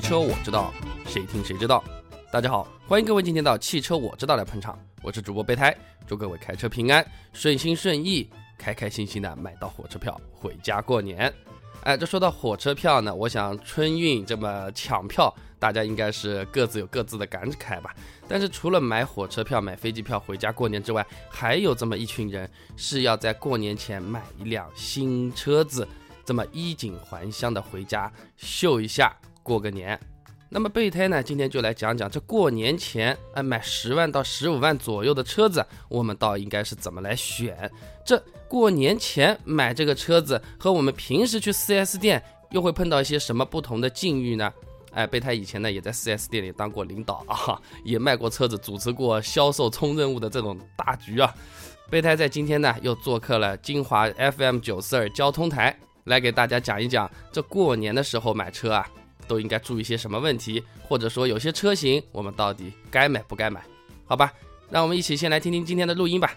[0.00, 0.72] 车我知道，
[1.06, 1.84] 谁听谁知道。
[2.32, 5.76] 大家好，欢迎各位今天到汽车我知道来捧场，我是主播备胎，
[6.06, 11.32] 祝各位开车平安，顺心顺意，开开心心的买到火车票回家过年。
[11.82, 17.94] 哎，这说到火车票呢，我想春运这么抢票，大家应该是各自有各自的感慨吧。
[18.28, 25.86] 但是除了买火车票、买飞机票回家过年之外，还有这么一群人是要在过年前买一辆新车子，
[26.24, 29.98] 这么衣锦还乡的回家秀一下过个年。
[30.52, 37.70] 那么备胎呢，今天就来讲讲这过年前，哎，买十万到十五万左右的车子，我们倒应该是怎么来选？
[38.04, 44.52] 这过年前买这个车子和我们平时去 4S 店又会碰到一些什么不同的境遇呢？
[44.90, 51.32] 哎，备胎以前呢也在 4S 店里当过领导啊，也卖过车子，主持过销售冲任务的这种大局啊。
[51.88, 58.84] 备胎在今天呢又做客了金华 FM 九四二交通台，来给大家讲一讲这过年的时候买车啊。
[59.30, 63.62] 都应该注意些什么问题，或者说有些车型我们到底该买不该买？
[64.04, 64.32] 好吧，
[64.68, 66.34] 让我们一起先来听听今天的录音吧。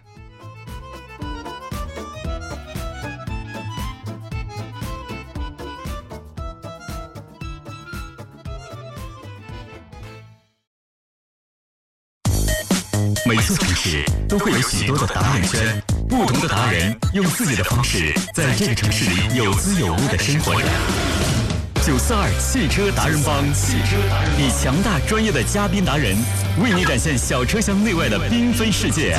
[13.26, 21.53] 每座城市都会有许多的达人圈，不同的达人用自己的方式在这个城市里有滋有味的生活着。
[21.86, 23.98] 九四二汽车达人帮，汽车
[24.40, 26.16] 以强大专业的嘉宾达人，
[26.58, 29.18] 为你展现小车厢内外的缤纷世界。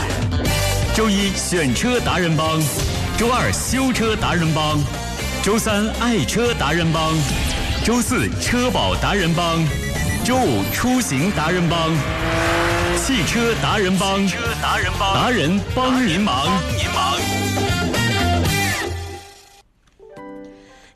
[0.94, 2.58] 周一选车达人帮，
[3.18, 4.80] 周二修车达人帮，
[5.42, 7.12] 周三爱车达人帮，
[7.84, 9.62] 周四车保达人帮，
[10.24, 11.90] 周五出行达人帮，
[12.96, 16.46] 汽车达人帮，车达人帮，达人帮您忙，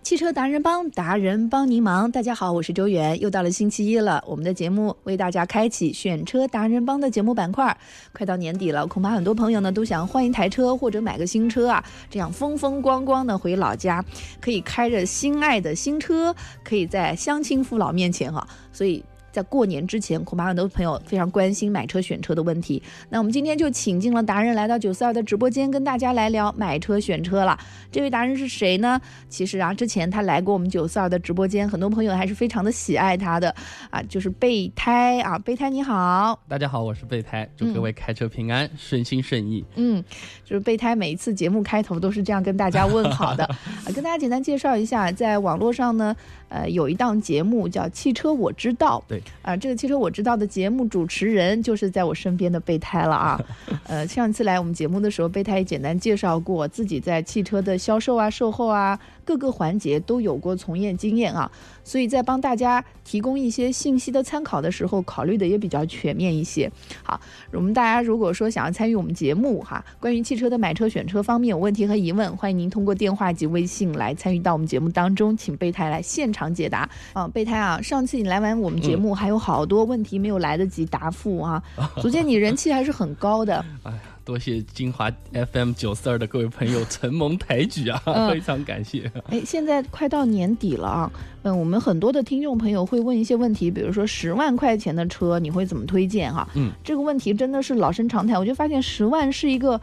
[0.09, 2.11] 汽车达人帮，达人帮您忙。
[2.11, 4.25] 大家好，我是周元，又到了星期一了。
[4.27, 7.77] 我们的节目为大家开启选车达人帮的节目板块。
[8.15, 14.03] 快到年底了，恐怕很多朋友呢都想换一台车或者买个新车啊，这样风风光光的回老家，
[14.41, 18.49] 可以开着心爱的新车，可以在乡亲父老面前哈。
[18.73, 19.05] 所以。
[19.31, 22.83] 在过年之前，恐怕很多朋友非常关心买车选车的问题。
[23.11, 27.59] 那我们今天就请进了达人来到九四二的直播间，跟大家来聊买车选车了。
[27.91, 29.01] 这位达人是谁呢？
[29.29, 33.55] 其实啊，之前他来过我们九四二的直播间，很多朋友还是非常的喜爱他的
[33.91, 39.65] 啊，就是备胎啊，备胎你好，大家好，我是备胎，祝各位开车平安，顺心顺意。
[39.77, 40.03] 嗯，
[40.45, 43.45] 就是备胎每一次节目开头都是这样跟大家问好的
[43.85, 46.17] 啊，跟大家简单介绍一下，在网络上呢。
[46.49, 53.41] 呃，有一档节目叫《汽车我知道》，对，啊，这个《汽车我知道》的节目主持人就是在我身边的备胎了啊。
[53.85, 61.53] 呃，上次来我们节目的时候，备胎也简单介绍过自己在汽车的销售啊、售后啊各个环节都有过从业经验啊，
[61.85, 66.73] 所以在帮大家提供一些信息的参考的时候，考虑的也比较全面一些。
[67.03, 67.21] 好，
[67.53, 76.49] 我们大家如果说想要参与我们节目哈，关于汽车的买车选车方面有问题和疑问，欢迎您通过电话及微信来参与到我们节目当中，请备胎来现场。
[76.55, 81.63] 解答啊，备胎啊，上次你来完我们节目，还有好多问题没有来得及答复啊，
[82.01, 83.63] 足见你人气还是很高的。
[83.83, 87.99] 哎呀，多谢金华 FM 九四二的各位朋友承蒙抬举啊，
[88.31, 89.11] 非常感谢。
[89.31, 91.11] 哎，现在快到年底了啊，
[91.45, 96.47] 嗯，我们很多的听众朋友会问一些问题，比如说十万块钱的车你会怎么推荐哈？
[96.57, 99.81] 嗯，这个问题真的是老生常谈，我就发现十万是一个。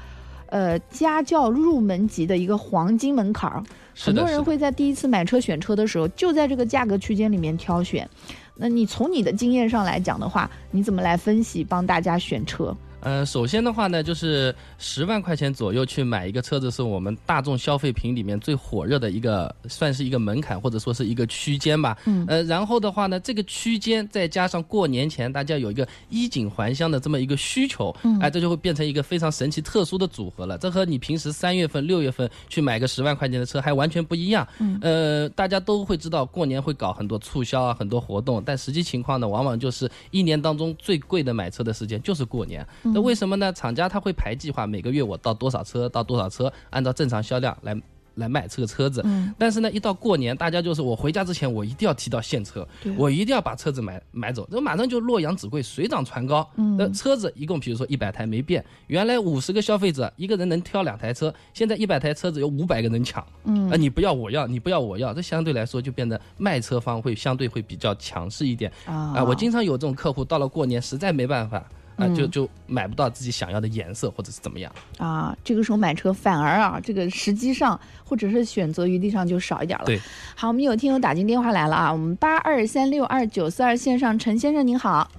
[0.50, 3.63] 呃，家教入门级的一个黄金门槛儿，
[3.97, 8.07] 很多人会在第一次买车选车的时候，就在这个价格区间里面挑选。
[8.55, 12.73] 那你从你的经验上来讲的话，你怎么来分析，帮大家选车？
[13.05, 21.96] 呃，首先的话呢，就是十万块钱左右去买一个车子，是我们大众消费品里面最火热的一个，算是一个门槛或者说是一个区间吧。
[22.05, 22.25] 嗯。
[22.28, 30.58] 呃，然后的话呢，这个区间再加上过年前大家有一个衣锦还乡的这么一个需求，嗯哎，这就会变成一个非常神奇特殊的组合了。
[30.58, 34.47] 这和你平时三月份、六月份去买个十万块钱的车还完全不一样。
[34.58, 34.79] 嗯。
[34.81, 42.66] 呃，大家都会知道过年会搞很多促销啊，很多活动，但实际情况呢，往往就是一年当中最贵的买车的时间就是过年。
[42.96, 43.52] 那为什么呢？
[43.52, 47.76] 厂家他会排计划，每个月我到多少车，到多少车，按照正常销量来
[48.14, 49.02] 来卖这个车子。
[49.03, 49.36] 嗯。
[49.38, 52.66] 但是呢，一到过年，大家就是我回家之前，我一定要提到现车，
[52.96, 56.50] 我一定要把车子买买走，这马上就洛阳纸贵，水涨船高。
[56.56, 56.78] 嗯。
[56.78, 63.22] 那车子一共，比如说一百台没变，原来五十个消费者一个人能挑两台车，现在一百台车子有五百个人抢。
[63.44, 63.70] 嗯。
[63.70, 68.72] 啊，你不要我要，你不要我要，这相对来说就变得卖车方会相对会比较强势一点。
[68.86, 69.12] 啊。
[69.18, 71.62] 啊，我经常有这种客户，到了过年实在没办法。
[71.96, 74.72] 啊，就嗯就买不到自己想要的颜色或者是怎么样。
[74.97, 79.86] 啊，这个时候买车反而啊，这个时机上或者是选择余地上就少一点了。
[79.86, 80.00] 对，
[80.36, 85.09] 好，我们有听友打进电话来了啊，我们八二三六二九四二线上陈先生您好，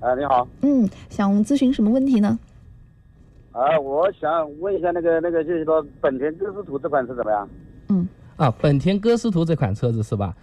[0.00, 2.38] 哎，你好，嗯，想咨询什么问题呢？
[3.52, 7.48] 啊，我想问一下那个那个就是说本田歌诗图这款车怎么样？
[7.88, 10.34] 嗯啊，本田歌诗图这款车子是吧？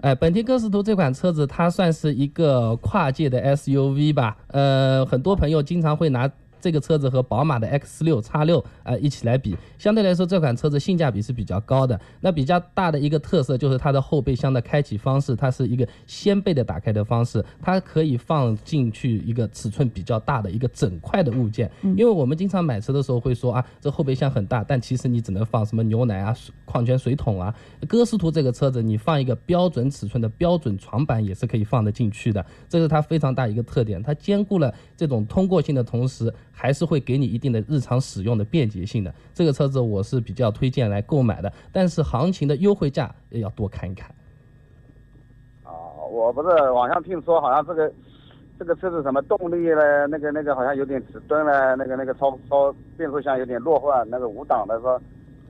[0.00, 4.36] 哎，本田歌诗图这款车子，它算是一个跨界的 SUV 吧？
[4.48, 6.30] 呃，很多朋友经常会拿
[6.64, 12.00] 这个车子和宝马的 X 六、X 六啊一起来比，相对来说这款车子性价比是比较高的。
[12.22, 21.70] 那比较大的一个特色就是它的后备箱的开启方式，它是一个掀背的打开的方式，它可以放进去一个尺寸比较大的一个整块的物件。
[21.82, 26.34] 因为我们经常买车的时候会说啊，这后备箱很大，但其实你只能放什么牛奶啊、
[26.64, 27.54] 矿泉水桶啊。
[27.86, 34.02] 歌诗图这个车子，你放一个标准尺寸的标准床板也是可以放得进去的，这是它非常大一个特点。
[34.02, 39.12] 它兼顾了这种通过性的同时，还是会给你一定的日常使用的便捷性的。
[39.34, 44.08] 这个车子我是比较推荐来购买的，但是行情的优惠价也要多看一看。
[45.64, 45.74] 啊，
[46.10, 47.92] 我不是网上听说好像这个
[48.58, 50.06] 这个车子什么动力呢？
[50.06, 55.00] 那个那个好像有点迟钝了，那个那个超超变速箱有点落后啊，那个五档的说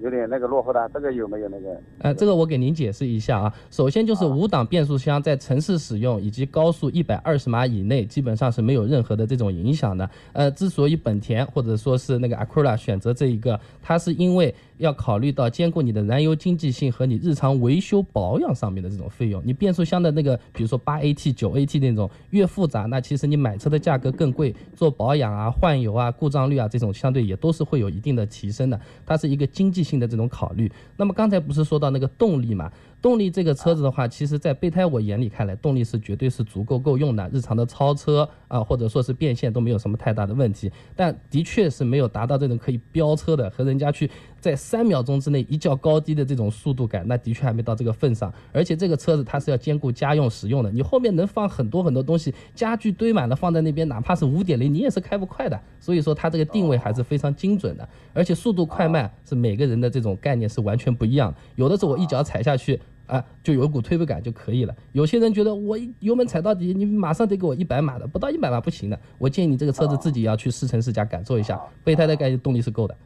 [0.01, 1.81] 有点那个落后的，这个有没有那个？
[1.99, 3.55] 呃，这个我给您解释一下啊。
[3.71, 10.09] 首先就是五档变速箱在城市使用以及高速一百二十码以内，基本上是没有任何的这种影响的。
[10.33, 19.41] 呃，之所以本田或者说是那个 Acura 选择这一个，它是因为要考虑到兼顾你的燃油经济性和你日常维修保养上面的这种费用。
[19.45, 28.81] 你变速箱的那个，比如说八 AT、九 AT 那种越复杂，那其实你买车的价格更贵，做保养啊、换油啊、故障率啊这种相对也都是会有一定的提升的。
[29.07, 30.73] 它是一个经济性的这种考虑。
[30.97, 32.73] 那么刚才不是说到那个动力嘛？
[33.03, 40.73] 动力这个车子的话，其实在备胎我眼里看来，动力是绝对是足够够用的，日常的超车啊，或者说是变现都没有什么太大的问题。
[40.97, 44.11] 但的确是没有达到这种可以飙车的，和人家去
[44.45, 48.31] 在三秒钟之内一较高低的这种速度感，那的确还没到这个份上。
[48.53, 55.59] 而且这个车子它是要兼顾家用使用的，你后面能放很多很多东西，家具堆满了放在那边，哪怕是五点零，你也是开不快的。
[55.81, 61.39] 所以说它这个定位还是非常精准的，而且速度快慢是每个人的这种概念是完全不一样的。
[61.57, 62.79] 有的时候我一脚踩下去。
[63.07, 64.75] 啊，就有一股推背感就可以了。
[64.93, 68.99] 有些人觉得我一油门踩到底，你马上得给我一百码的，不到一百码不行的。
[69.19, 72.97] 我建议你这个车子自己要去试乘试驾感受一下，备胎的概念动力是够的。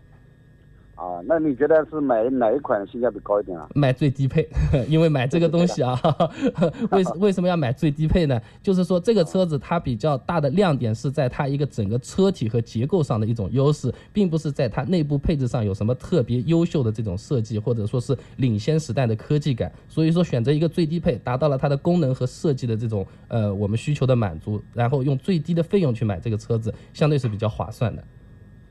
[0.98, 3.68] 啊，那你觉得是买哪一款性价比高一点啊？
[3.72, 4.48] 买最低配，
[4.88, 5.96] 因为买这个东西啊，
[6.90, 8.40] 为为什么要买最低配呢？
[8.60, 19.70] 就是说这个车子它比较大的亮点是在它一个整个车体和结构上的一种优势，并不是在它内部配置上有什么特别优秀的这种设计，或者说是领先时代的科技感。
[19.88, 28.02] 所以说选择一个最低配，达到了它的功能和设计的这种呃我们需求的满足，然后用最低的费用去买这个车子，相对是比较划算的。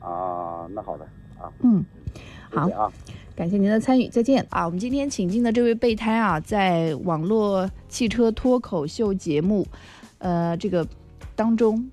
[0.00, 1.04] 啊，那好的
[1.38, 1.84] 啊，嗯，
[2.50, 2.92] 好。
[3.36, 4.64] 感谢您的参与，再见啊！
[4.64, 9.64] 我们今天请进的这位备胎啊，在网络汽车脱口秀节目，
[10.18, 10.84] 呃，这个
[11.36, 11.88] 当中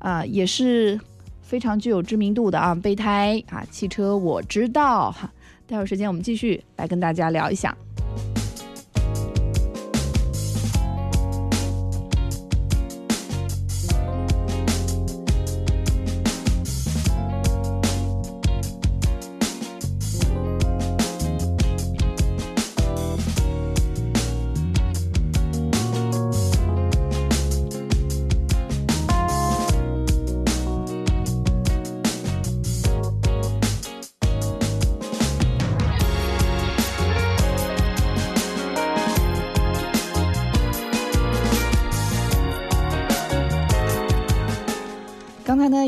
[0.00, 0.98] 啊，也是
[1.40, 5.32] 非常具有知名度的啊，备胎啊，汽车我知道哈。
[5.68, 7.76] 待会儿时间我们继续来跟大家聊一下。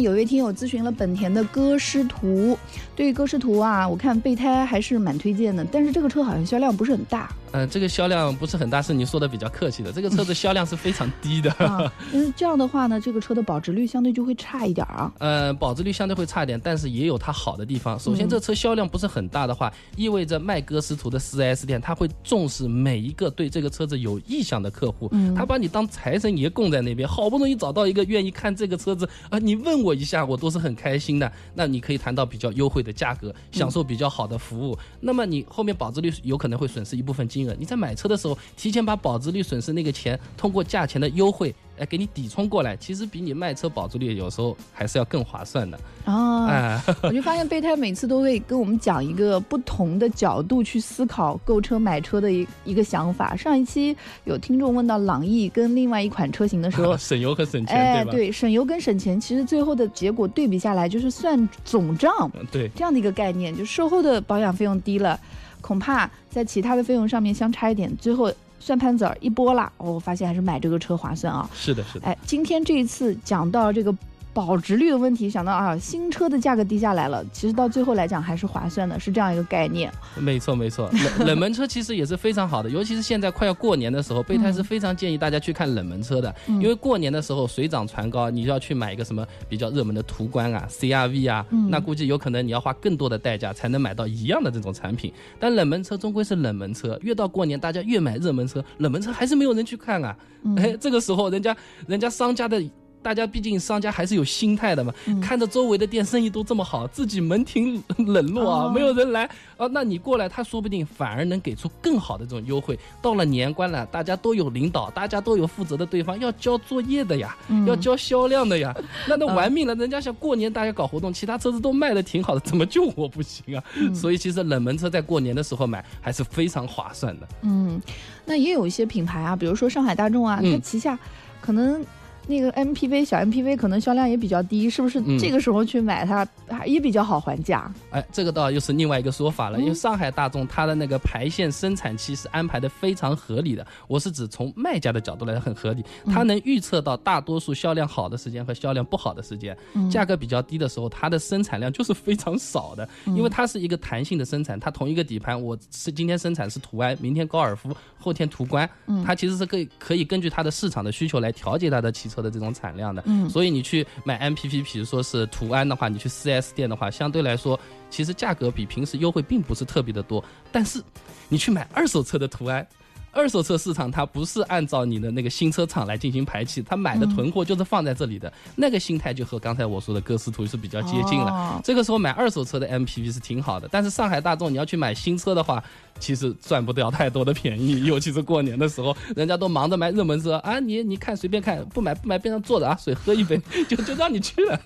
[0.01, 2.59] 有位听友咨询了本田的歌诗图，
[2.95, 7.31] 对于歌诗图啊，我看备胎还是蛮推荐的，但是这个车好像销量不是很大。
[7.53, 9.93] 嗯、这个销量不是很大，是你说的比较客气的。
[9.93, 11.51] 这个车子销量是非常低的。
[11.53, 15.13] 啊，因为这样的话呢，这个车的保值率相对就会差一点儿啊。
[15.19, 17.99] 呃，保值率相对会差一点，但是也有它好的地方。
[17.99, 31.31] 首先，嗯这车销量不是很大的话，意味着卖歌诗图的 4S 店，他会重视每一个对这个车子有意向的客户，嗯他把你当财神爷供在那边，好不容易找到一个愿意看这个车子啊、你问我一下，我都是很开心的。
[31.55, 34.79] 那你可以谈到比较优惠的价格，享受比较好的服务。
[35.01, 41.55] 那么你后面保值率有可能会损失一部分金额，你在买车的时候提前把保值率损失那个钱，通过价钱的优惠。
[41.79, 45.79] 来，给你抵充过来，其实比你卖车保值率有时候还是要更划算的。
[46.05, 53.37] 啊，哎， 我就发现备胎每次都会跟我们讲一个不同的角度去思考购车买车的一一个想法。
[53.37, 58.13] 上一期有听众问到朗逸跟另外一款车型的时候， 省油和省钱，哎，对？
[58.13, 65.21] 对，省油跟省钱，其实最后的结果对比下来就是算总账嗯对，这样的一个概念，就售后的保养费用低了，
[65.61, 71.49] 恐怕在其他的费用上面相差一点，最后算盘子儿一拨拉，哦，我发现还是买这个车划算啊。
[71.55, 72.07] 是的，是的。
[72.07, 73.95] 哎，今天这一次讲到这个
[74.39, 79.93] 保值率的问题，想到啊，新车的价格低下来了，其实到最后来讲还是划算的，是这样一个概念。
[80.17, 95.13] 没错没错， 冷冷门车其实也是非常好的，尤其是现在快要过年的时候，备胎是非常建议大家去看冷门车的，嗯因为过年的时候水涨船高，你就要去买一个什么比较热门的途观啊、CRV 啊，嗯那估计有可能你要花更多的代价才能买到一样的这种产品。
[95.41, 100.17] 但冷门车终归是冷门车，越到过年大家越买热门车，冷门车还是没有人去看啊。
[100.45, 101.57] 嗯哎，这个时候人家
[101.89, 102.63] 人家商家的。
[103.03, 109.25] 大家毕竟商家还是有心态的嘛，嗯看着周围的店生意都这么好，自己门庭冷落啊，哦没有人来
[109.57, 112.79] 啊，那你过来，他说不定反而能给出更好的这种优惠。
[113.01, 118.75] 到了年关了，大家都有领导，大家都有负责的对方要交作业的呀，嗯要交销量的呀，
[119.09, 123.63] 那那玩命了，人家想过年大家搞活动，其他车子都卖的挺好的，怎么就我不行啊？
[123.77, 127.29] 嗯所以其实冷门车在过年的时候买还是非常划算的。
[127.43, 127.81] 嗯，
[128.25, 130.99] 那也有一些品牌啊，比如说上海大众啊，嗯它旗下
[131.41, 131.85] 可能。
[132.29, 135.19] 那个 MPV 小 MPV 可能销量也比较低，是不是嗯。
[135.19, 136.19] 这个时候去买它
[136.49, 137.73] 啊也比较好还价？
[137.91, 149.89] 哎，这个倒又是另外一个说法了，嗯因为上海大众它的那个排线生产期是安排的非常合理的，我是指从卖家的角度来很合理，它能预测到大多数销量好的时间和销量不好的时间，嗯。
[149.91, 158.69] 价格比较低的时候，它的生产量就是非常少的，因为它是一个弹性的生产，它同一个底盘，我是今天生产是途安，明天高尔夫，后天途观，
[159.05, 167.59] 它其实是可以可以根据它的市场的需求来调节它的汽车的这种产量的，嗯所以你去买 MPV，比如说是途安的话，你去 4S 店的话，相对来说，
[167.91, 170.23] 其实价格比平时优惠并不是特别的多。
[170.51, 170.83] 但是
[171.29, 172.67] 你去买二手车的途安，
[173.11, 181.31] 二手车市场它不是按照你的那个新车厂来进行排期，它买的囤货就是放在这里的，那个心态就和刚才我说的歌斯图是比较接近了。
[181.33, 185.63] 哦这个时候买二手车的 MPV 是挺好的，但是上海大众你要去买新车的话，
[186.01, 194.61] 其实赚不掉太多的便宜， 尤其是过年的时候，人家都忙着买热门车啊，你你看随便看，不买不买，边上坐着啊，水喝一杯， 就就让你去了。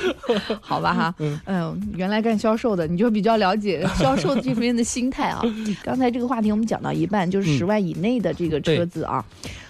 [0.60, 1.14] 好吧哈，
[1.46, 5.42] 嗯、原来干销售的，你就比较了解销售这方面的心态啊。
[5.82, 9.24] 刚才这个话题我们讲到一半，就是嗯十万以内的这个车子啊，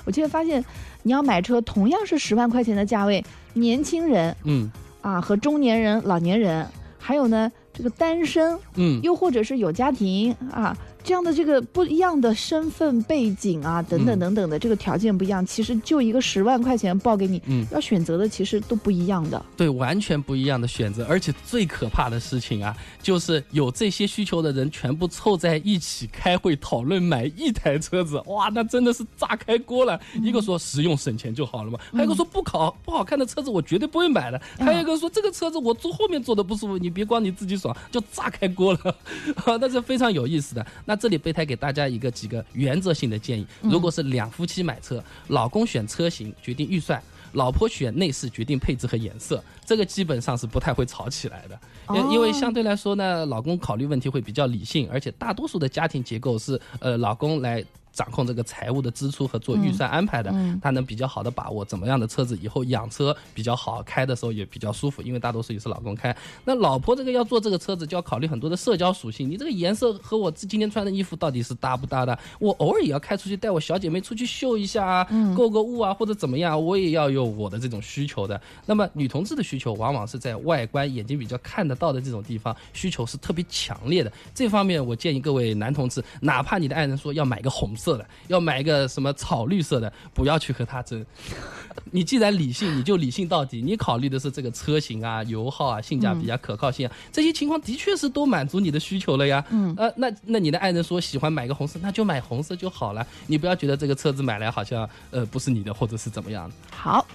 [0.04, 0.64] 我现在发现
[1.02, 6.66] 你要买车，同样是十万块钱的价位，年轻人嗯啊和中年人、老年人，
[6.98, 10.76] 还有呢这个单身，嗯，又或者是有家庭啊。
[11.04, 14.20] 这样的这个不一样的身份背景啊，等等嗯。
[14.24, 17.66] 等等的这个条件不一样，其实就一个十万块钱报给你，嗯。
[17.70, 19.44] 要选择的其实都不一样的。
[19.54, 30.00] 对，完全不一样的选择，而且最可怕的事情啊，就是有这些需求的人全部凑在一起开会讨论买一台车子，哇，那真的是炸开锅了。
[30.22, 38.96] 一个说实用省钱就好了嘛，还有一个说不考不好看的车子我绝对不会买的，还有一个说这个车子我坐后面坐的不舒服，你别光你自己爽，就炸开锅了，
[39.44, 40.64] 啊，那是非常有意思的。
[40.86, 47.02] 那这里备胎给大家一个几个原则性的建议，如果是两夫妻买车，老公选车型决定预算。
[47.32, 51.58] 老婆选内饰决定配置和颜色，这个基本上是不太会吵起来的，
[51.92, 57.64] 因哦因为相对来说呢，老公考虑问题会比较理性，而且大多数的家庭结构是呃老公来。
[57.94, 66.14] 掌控这个财务的支出和做预算安排的，嗯他能比较好的把握怎么样的车子以后养车比较好，开的时候也比较舒服，因为大多数也是老公开。
[66.44, 72.18] 那老婆这个要做这个车子，就要考虑很多的社交属性，你这个颜色和我今天穿的衣服到底是搭不搭的？
[72.40, 78.40] 我偶尔也要开出去带我小姐妹出去秀一下啊，购个物啊或者怎么样，我也要有我的这种需求的。
[78.66, 84.10] 那么女同志的需求往往是在外观眼睛比较看得到的这种地方，需求是特别强烈的。
[84.34, 91.04] 这方面我建议各位男同志，哪怕你的爱人说要买个红色的，要买一个什么草绿色的，不要去和他争。
[91.90, 93.60] 你既然理性，你就理性到底。
[93.60, 99.44] 你考虑的是这个车型啊、油耗啊、性价比啊、可靠性啊，这些情况的确是都满足你的需求了呀。
[99.50, 103.06] 嗯，呃，那那你的爱人说喜欢买个红色，那就买红色就好了。
[103.26, 106.54] 你不要觉得这个车子买来好像呃不是你的，或者是怎么样的。
[106.70, 107.06] 好，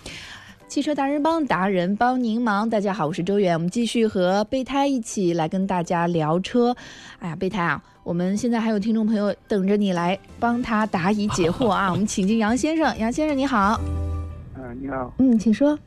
[0.67, 2.69] 汽车达人帮达人帮您忙。
[2.69, 6.75] 大家好，我是周远，我们继续和备胎一起来跟大家聊车。
[7.19, 11.91] 哎呀，备胎啊，我们现在还有听众朋友等着你来帮他答疑解惑啊。
[11.93, 13.79] 我们请进杨先生，杨先生你好，
[14.55, 15.77] 嗯，你好，嗯，请说。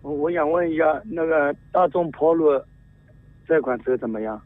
[0.00, 2.62] 我我想问一下，那个大众 Polo
[3.48, 4.40] 这款车怎么样？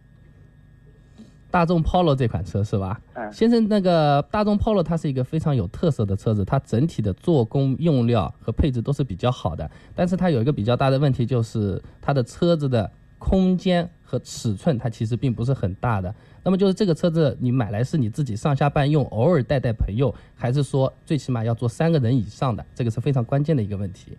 [1.50, 2.98] 大众 Polo 这款车是吧？
[3.12, 16.14] 嗯先生，那个大众 Polo 它是一个非常有特色的车子，它整体的做工、用料和配置都是比较好的，但是它有一个比较大的问题，就是它的车子的空间和尺寸它其实并不是很大的。
[16.42, 22.64] 那么就是这个车子你买来是你自己上下班用，偶尔带带朋友，还是说最起码要坐三个人以上的？
[22.74, 24.16] 这个是非常关键的一个问题。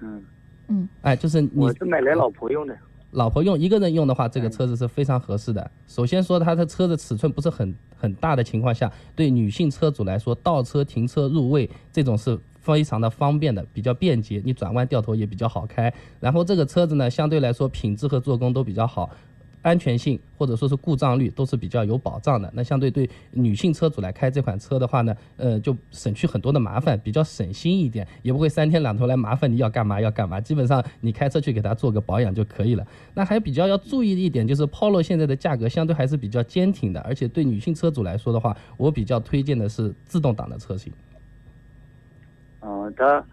[0.00, 0.22] 嗯，
[0.68, 2.76] 嗯哎，就是你我是买来老婆用的。
[3.12, 5.70] 老婆用一个人用的话，这个车子是非常合适的。
[5.86, 15.90] 首先说它的车子尺寸不是很很大的情况下，对女性车主来说，倒车、停车、入位这种是非常的方便的，比较便捷，你转弯掉头也比较好开。
[16.20, 19.08] 然后这个车子呢，相对来说品质和做工都比较好。
[19.68, 22.50] 安全性或者说是故障率都是比较有保障的。
[22.54, 30.40] 那相对对女性车主来开这款车的话呢，呃，就省去很多的麻烦，比较省心一点，也不会三天两头来麻烦你要干嘛要干嘛。
[30.40, 32.86] 基本上你开车去给它做个保养就可以了。
[33.12, 40.90] 那还比较要注意的一点就是，Polo 现在的价格相对还是比较坚挺的，而且对女性车主来说的话，我比较推荐的是自动挡的车型。
[42.60, 43.24] 嗯，它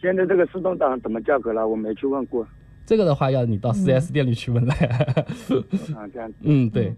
[0.00, 1.66] 现在这个自动挡怎么价格了？
[1.66, 2.46] 我没去问过。
[2.86, 4.72] 这个的话要你到 4S 店里去问了。
[4.74, 6.34] 啊，这样子。
[6.42, 6.94] 嗯，对。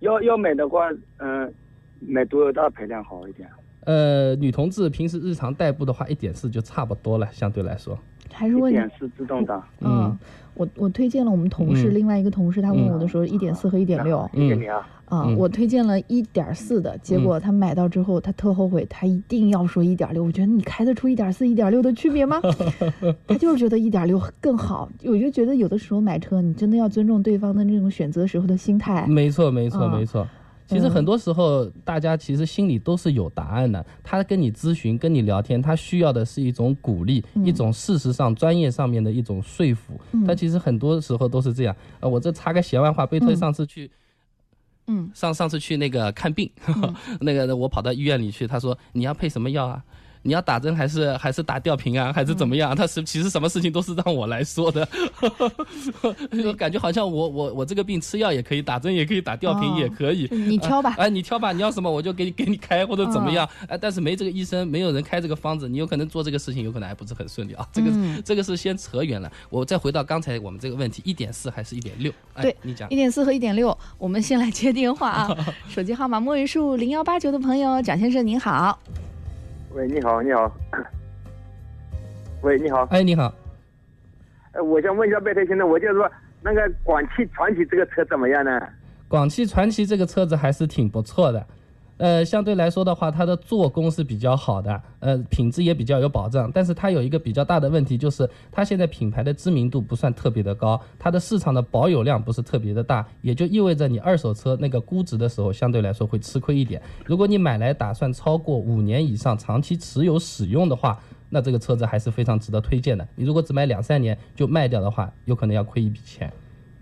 [0.00, 1.52] 要要买的话，嗯、
[2.00, 3.48] 买多大排量好一点？
[3.84, 7.98] 呃，女同志平时日常代步的话，一点四就差不多了，相对来说。
[8.32, 9.62] 还是问一点四自动挡。
[9.80, 10.16] 嗯，
[10.54, 14.88] 我我推荐了我们同事，嗯另外一个同事，他问我的时候，一点四和一点六谢谢你啊。
[15.12, 20.24] 啊，嗯我推荐了一点四的，结果他买到之后，他特后悔，他一定要说一点六。
[20.24, 22.40] 我觉得你开得出一点四、一点六的区别吗？
[23.28, 24.88] 他就是觉得一点六更好。
[25.04, 29.06] 我就觉得有的时候买车，你真的要尊重对方的那种选择时候的心态。
[29.06, 30.26] 没错，没错，嗯没错。
[30.66, 33.84] 其实很多时候，大家其实心里都是有答案的。
[34.02, 40.00] 他跟你咨询、跟你聊天，他需要的是一种鼓励，嗯一种事实上、专业上面的一种说服。
[40.12, 41.76] 嗯他其实很多时候都是这样。
[42.00, 43.84] 呃，我这插个闲玩话，贝特嗯上次去。
[43.84, 43.90] 嗯
[45.14, 46.50] 上上次去那个看病，
[47.20, 49.82] 那个我跑到医院里去，他说你要配什么药啊？
[50.22, 52.74] 你要打针还是还是打吊瓶啊，还是怎么样？
[52.74, 54.86] 他是其实什么事情都是让我来说的，
[56.44, 60.26] 我 感觉好像我我我这个病吃药也可以，打针也可以，打吊瓶哦也可以。
[60.28, 63.48] 就是你挑吧哎、你挑吧，你要什么我就给你给你开或者怎么嗯样。
[63.68, 67.66] 哎、但是没这个医生，没有人开这个方子，你有可能做这个事情，有可能还不是很顺利啊。
[67.72, 72.12] 这个、嗯这个是先扯远了，我再回到刚才我们这个问题，一点四还是一点六？
[72.34, 72.96] 哎对，你讲一。
[72.96, 75.36] 点四和一点六，我们先来接电话啊。
[75.68, 78.78] 手机号码末尾数零幺八九的朋友，蒋先生您好。
[79.74, 80.54] 喂，你好，你好。
[82.42, 82.82] 喂，你好。
[82.90, 83.34] 哎，你好。
[84.52, 86.10] 哎，我想问一下贝特先生，我就是说
[86.42, 88.60] 那个广汽传祺这个车怎么样呢？
[89.08, 91.46] 广汽传祺这个车子还是挺不错的，
[92.02, 96.50] 呃，相对来说的话，它的做工是比较好的，呃，品质也比较有保障。
[96.52, 106.82] 但是它有一个比较大的问题，就是它现在品牌的知名度不算特别的高，它的市场的保有量不是特别的大，也就意味着你二手车那个估值的时候，相对来说会吃亏一点。
[107.06, 110.98] 如果你买来打算超过五年以上长期持有使用的话，
[111.30, 113.06] 那这个车子还是非常值得推荐的。
[113.14, 116.32] 你如果只买两三年就卖掉的话，有可能要亏一笔钱。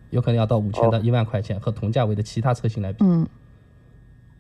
[0.09, 3.05] 有可能要到五千到一万块钱，和同价位的其他车型来比。
[3.05, 3.29] 嗯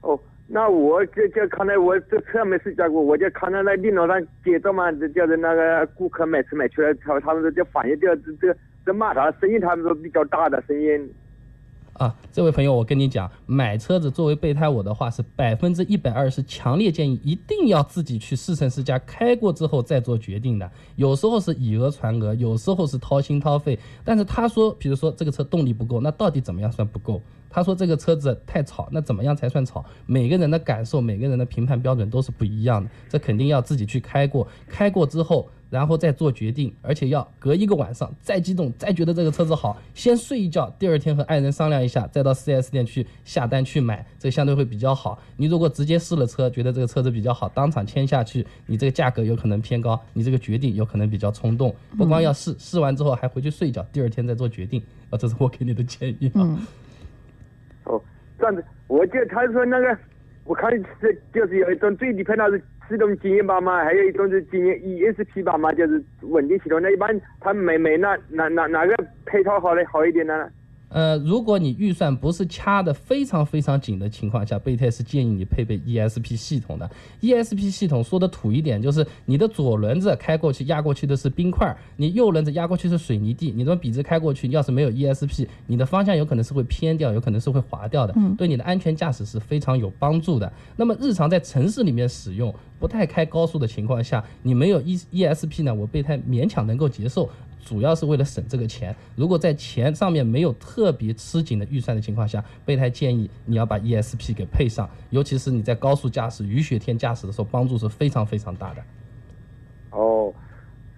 [0.00, 0.18] 哦，
[0.52, 11.08] 那我就就看到我这车没试驾过，我就看到那电脑上介绍嘛，这叫是那个顾客买车买去了，他他们说就反映这这这这骂他声音，他们说比较大的声音。
[11.92, 20.68] 啊，这位朋友，我跟你讲，买车子作为备胎我的话是百分之一百二十强烈建议一定要自己去试乘试驾，开过之后再做决定的。
[20.96, 23.78] 有时候是以讹传讹，有时候是掏心掏肺。
[24.04, 27.22] 但是他说，比如说这个车动力不够，那到底怎么样算不够？
[27.50, 29.84] 他说这个车子太吵，那怎么样才算吵？
[30.06, 35.50] 每个人的感受，每个人的评判标准都是不一样的，这肯定要自己去开过，开过之后。
[35.70, 45.16] 然后再做决定，而且要隔一个晚上再激动，再觉得这个车子好，先睡一觉，第二天和爱人商量一下，再到 4S 店去下单去买，这相对会比较好。
[45.36, 51.72] 你如果直接试了车，觉得这个车子比较好，当场签下去，你这个价格有可能偏高，你这个决定有可能比较冲动。
[51.96, 54.82] 不光要试，试完之后还回去睡一觉，第二天再做决定。
[55.10, 56.58] 啊，这是我给你的建议啊。
[58.40, 59.96] 这样子，我就他说那个，
[60.44, 66.80] 我看这就是有一种最低配那是自动精英版嘛，还有一种是精英 ESP 版嘛，就是稳定系统。
[66.82, 70.50] 那一般他们每每那哪哪哪个配套好的好一点呢？
[70.90, 76.90] 呃，如果你预算不是掐的非常非常紧的情况下，备胎是建议你配备 ESP 系统的。
[77.20, 90.52] ESP 系统说的土一点，就是你的左轮子开过去压过去的是冰块，你右轮子压过去是水泥地，你这么笔直开过去，要是没有 ESP，你的方向有可能是会偏掉，有可能是会滑掉的，对你的安全驾驶是非常有帮助的。
[90.76, 97.28] 那么日常在城市里面使用，不太开高速的情况下，你没有 E ESP 呢，我备胎勉强能够接受。
[97.62, 98.96] 主要是为了省这个钱。
[99.14, 108.82] 如果在钱上面没有特别吃紧的预算的情况下，备胎建议你要把 ESP 给配上，尤其是你在高速驾驶、雨雪天驾驶的时候，帮助是非常非常大的。
[109.90, 110.32] 哦，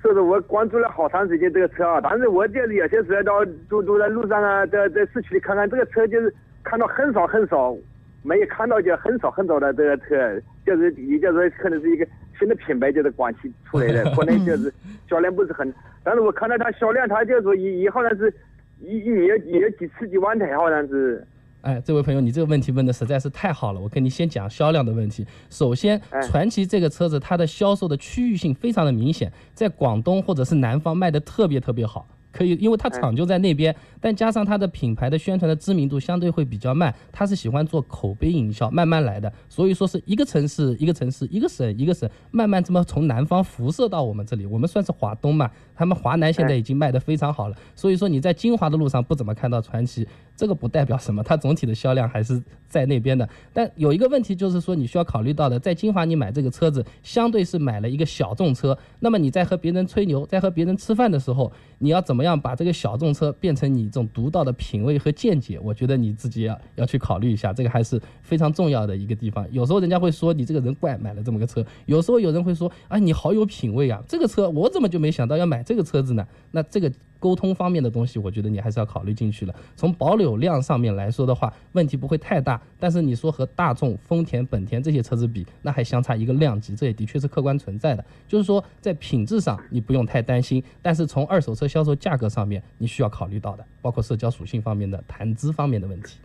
[0.01, 7.77] 是的，我关注了好长时间这个车啊，但是我这里有些时候到都都在路上啊，在在市区里看看这个车，就是看到很少很少，
[8.23, 12.07] 没有看到就很少很少的这个车，就是也就是可能是一个
[12.38, 14.72] 新的品牌，就是广汽出来的， 可能就是
[15.09, 15.72] 销量不是很，
[16.03, 18.33] 但是我看到它销量，它就是说一一好像是
[18.81, 21.27] 一一年也有几十几万台，好像是。
[21.62, 23.81] 哎，这位朋友，你这个问题问的实在是太好了。
[23.81, 25.25] 我跟你先讲销量的问题。
[25.48, 32.09] 首先，传奇这个车子它的销售的区域性非常的明显，在广东或者是南方卖的特别特别好。
[32.33, 39.31] 可以，因为它厂就在那边，但加上它的品牌的宣传的知名度相对会比较慢，它是喜欢做口碑营销，慢慢来的。
[39.49, 44.47] 所以说是一个城市一个城市，一个省一个省，慢慢这么从南方辐射到我们这里。
[44.47, 47.57] 我们算是华东嘛，他们华南现在已经卖得非常好了。
[47.77, 53.29] 所以说你在金华的路上不怎么看到传祺，这个不代表什么，它总体的销量还是在那边的。
[53.53, 65.59] 但有一个问题就是说你需要考虑到的，在金华你买这个车子，相对是买了一个小众车，那么你在和别人吹牛，在和别人吃饭的时候，你要怎么样把这个小众车变成你这种独到的品味和见解？
[65.61, 69.47] 我觉得你自己要要去考虑一下，这个还是非常重要的一个地方。
[69.53, 76.27] 有时候人家会说你这个人怪，买了这么个车；有时候有人会说啊，你好有品味啊，这个车我怎么就没想到要买这个车子呢？
[76.51, 76.90] 那这个。
[77.23, 79.55] 沟通方面的东西，我觉得你还是要考虑进去了。
[79.77, 82.61] 从保有量上面来说的话，问题不会太大。
[82.81, 88.05] 但是你说和大众、丰田、本田这些车子比，那还相差一个量级，这也的确是客观存在的。
[88.27, 96.19] 就是说，在品质上你不用太担心，但是从二手车销售价格上面，你需要考虑到的，包括社交属性方面的、谈资方面的问题。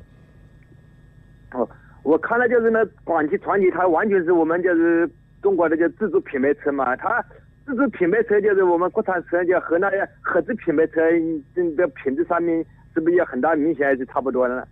[1.52, 1.70] 哦，
[2.02, 5.08] 我看了就是那广汽传祺，它完全是我们就是
[5.44, 7.24] 中国的就自主品牌车嘛，它。
[7.68, 11.02] 自主品牌车就是我们国产车，就和那些合资品牌车
[11.54, 14.68] 这个品质上面是不是有很大明显还是差不多的呢？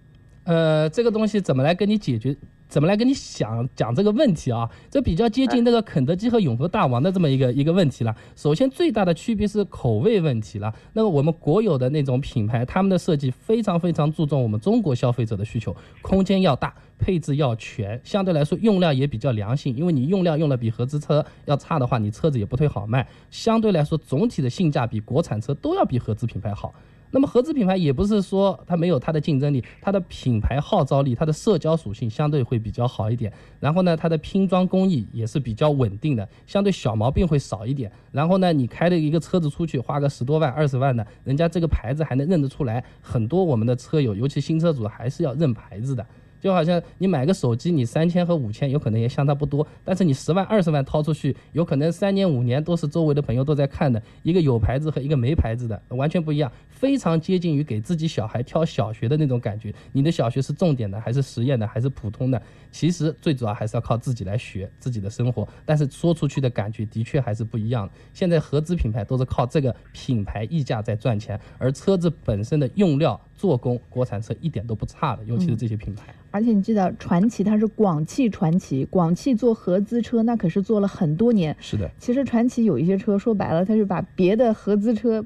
[0.46, 2.34] 呃，这个东西怎么来跟你解决？
[2.68, 4.70] 怎么来跟你想讲这个问题啊？
[4.90, 8.16] 这比较接近那个肯德基和永和大王的这么一个一个问题了。
[8.36, 10.74] 首先，最大的区别是口味问题了。
[10.94, 19.76] 那么我们国有的那种品牌，他们的设计非常非常注重我们中国消费者的需求，空间要大，配置要全，相对来说用料也比较良性。
[19.76, 23.08] 因为你用料用的比合资车要差的话，你车子也不太好卖。
[23.30, 26.74] 相对来说，总体的性价比，国产车都要比合资品牌好。
[27.16, 33.32] 那么合资品牌也不是说它没有它的竞争力，它的品牌号召力，它的社交属性相对会比较好一点。
[33.58, 37.90] 然后呢，它的拼装工艺也是比较稳定的，相对小毛病会少一点。
[38.12, 42.84] 然后呢，你开的一个车子出去，花个十多万、二十万的，人家这个牌子还能认得出来。
[43.00, 46.06] 很多我们的车友，尤其新车主还是要认牌子的。
[46.42, 56.52] 就好像你买个手机，你三千和五千有可能也相差不多，但是你十万二十万掏出去，有可能三年五年都是周围的朋友都在看的，一个有牌子和一个没牌子的完全不一样，
[56.86, 59.74] 非常接近于给自己小孩挑小学的那种感觉。
[59.92, 62.40] 你的小学是重点的还是实验的还是普通的？
[62.72, 67.94] 其实最主要还是要靠自己来学自己的生活，但是说出去的感觉的确还是不一样的。
[68.14, 76.14] 现在合资品牌都是靠这个品牌溢价在赚钱，而车子本身的用料做工，国产车一点都不差的，尤其是这些品牌。
[76.30, 81.56] 而且你记得，传奇它是广汽传奇，广汽做合资车那可是做了很多年。
[81.60, 85.26] 是的，其实传奇有一些车，说白了，它是把别的合资车，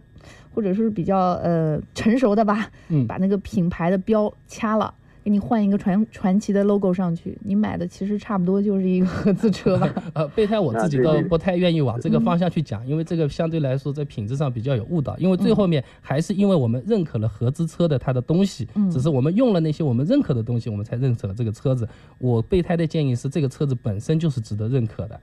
[0.54, 4.94] 或者是比较呃成熟的吧，嗯，把那个品牌的标掐了。
[5.22, 9.94] 给你换一个传传奇的 logo 上去，你买的其实差不多就是一个合资车吧。
[10.16, 15.16] 呃，备胎我自己倒不太愿意往这个方向去讲，因为这个相对来说在品质上比较有误导。
[15.18, 21.88] 因为最后面还是因为我们认可了合资车的它的东西，只是我们用了那些我们认可的东西，我们才认可了这个车子。
[22.18, 25.20] 我备胎的建议是，这个车子本身就是值得认可的。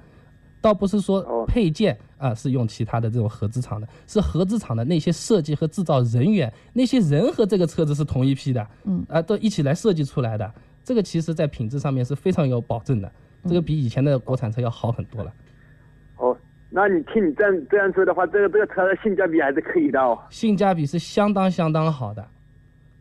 [0.67, 10.53] 倒不是说配件啊是用其他的这种合资厂的，是合资厂的那些设计和制造人员，那些人和这个车子是同一批的，嗯啊都一起来设计出来的，
[10.83, 13.09] 这个其实在品质上面是非常有保证的，
[13.45, 15.33] 这个比以前的国产车要好很多了。
[16.17, 16.37] 哦，
[16.69, 20.19] 那你听你这样这样说的话，这个这个车的性价比还是可以的哦。
[20.31, 22.27] 性价比是相当相当好的。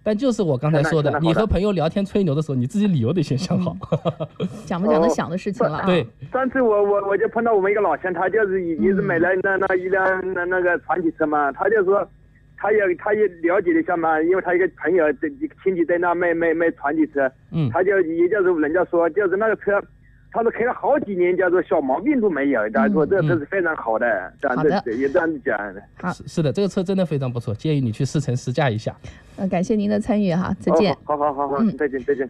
[0.06, 3.76] 但就是我刚才说的，你和朋友聊天吹牛的时候，你自己理由得先想好，
[4.64, 5.86] 讲不讲得响的事情了啊。
[5.88, 12.08] 对，上次我我我就碰到我们一个老乡，他就是也是买了那那一辆那那个传奇车嘛，他就说，
[12.56, 15.28] 他也他也了解了一下嘛，因为他一个朋友在
[15.64, 19.82] 亲戚在那卖卖卖传奇车，嗯，他就也就是人家说就是那个车。
[20.36, 22.70] 他说开了好几年，叫做小毛病都没有。
[22.72, 24.06] 他说这个车是非常好的，
[24.42, 25.82] 这样子也这样子讲的。
[26.14, 28.94] 是是的，这个车真的非常不错，建议你去试乘试驾一下。
[29.38, 30.94] 呃，感谢您的参与哈，再见。
[31.06, 32.30] 好好好好，嗯，再见再见。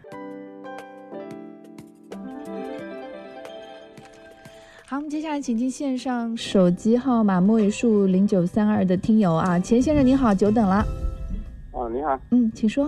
[4.85, 10.75] 好，我们接下来请进线上手机号码末尾数零九三二的听友啊，钱先生您好，久等了。
[11.71, 12.85] 啊，你好，嗯，请说。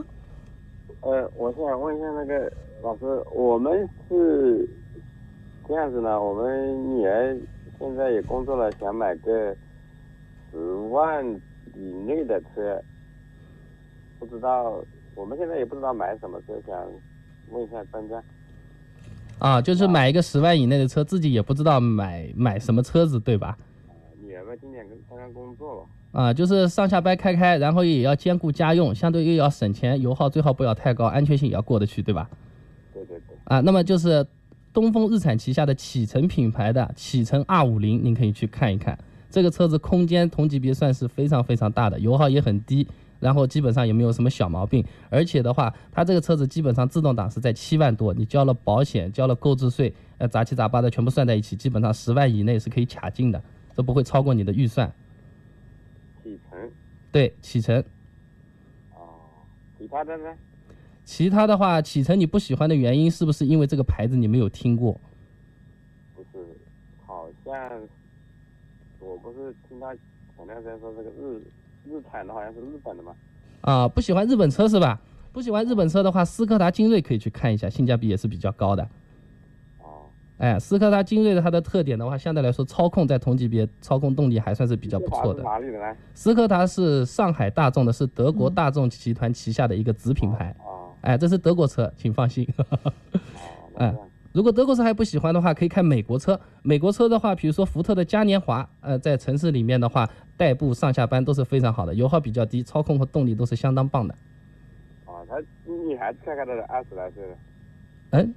[1.02, 2.52] 呃，我是想问一下那个
[2.84, 4.70] 老师，我们是
[5.68, 7.38] 这样子呢，我们女儿
[7.78, 9.56] 现在也工作了，想买个
[10.52, 10.58] 十
[10.90, 11.26] 万
[11.76, 12.82] 以内的车，
[14.18, 14.82] 不知道
[15.14, 16.76] 我们现在也不知道买什么车，想
[17.52, 18.24] 问一下专家。
[19.40, 23.58] 啊，就是买一个十万以内的车，自己也不知道买买什么车子，对吧？
[24.24, 25.86] 女儿嘛，今年刚刚刚工作了。
[26.14, 32.30] 啊，就是上下班开开，然后也要兼顾家用，相对又要省钱，油耗最好不要太高，安全性也要过得去，对吧？
[32.94, 33.38] 对对对。
[33.44, 34.26] 啊，那么就是
[34.78, 38.96] 东风日产旗下的启辰品牌的启辰 R 五零，您可以去看一看。
[39.28, 42.88] 这个车子空间同级别算是非常非常大的，油耗也很低，
[43.20, 44.86] 然后基本上也没有什么小毛病。
[45.10, 53.42] 而且的话，它这个车子基本上自动挡是在七万多，你交了保险、交了购置税，呃，杂七杂八的全部算在一起，基本上十万以内是可以卡进的，
[53.74, 54.94] 都不会超过你的预算。
[56.24, 56.72] 启辰。
[57.12, 57.84] 对，启辰。
[58.94, 59.18] 哦，
[59.80, 60.26] 其他的呢？
[61.08, 65.00] 其他的话，启辰你不喜欢的原因是不是因为这个牌子你没有听过？
[66.14, 66.46] 不是，
[67.06, 67.72] 好像
[69.00, 69.96] 我不是听他
[70.36, 71.42] 前两天说这个日
[71.90, 73.16] 日产的好像是日本的嘛。
[73.62, 75.00] 啊，不喜欢日本车是吧？
[75.32, 78.84] 不喜欢日本车的话，斯柯达精锐可以去看一下，性价比也是比较高的。
[79.80, 80.12] 哦。
[80.40, 85.42] 哎，斯柯达精锐的它的特点的话，相对来说操控在同级别操控动力还算是比较不错的。
[85.42, 85.96] 哪里的呢？
[86.14, 90.54] 斯柯达是上海大众的，是德国大众集团旗下的一个子品牌。
[90.60, 90.77] 哦。
[91.02, 92.48] 哎，这是德国车，请放心。
[93.76, 93.94] 哎，
[94.34, 96.40] 如果德国车还不喜欢的话，可以看美国车。
[96.64, 104.16] 美国车的话，比如说福特的嘉年华，呃，在城市里面的话，代步上下班都是非常好的，油耗比较低，操控和动力都是相当棒的。
[105.06, 105.36] 哦，他
[105.72, 107.38] 女孩子开开的，二十来岁的。
[108.12, 108.36] 嗯，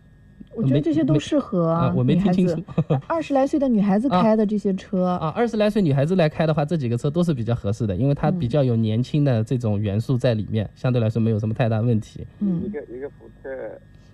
[0.54, 2.62] 我觉得这些都适合啊，我没听清楚。
[3.06, 12.26] 二十来岁的女孩子 开的这些车啊，二十来岁女孩子来开的话，这几个车都是比较合适的，因为它比较有年轻的这种元素在里面，相对来说没有什么太大问题。
[12.40, 13.48] 嗯，一个一个福特，